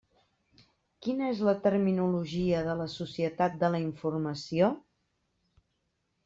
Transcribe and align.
Quina 1.07 1.27
és 1.33 1.43
la 1.47 1.53
terminologia 1.67 2.63
de 2.69 2.73
la 2.79 2.87
societat 2.95 3.61
de 3.65 3.71
la 3.77 3.83
informació? 3.85 4.73